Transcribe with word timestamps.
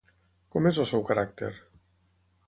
Com 0.53 0.69
és 0.69 0.79
el 0.83 0.87
seu 0.91 1.03
caràcter? 1.09 1.49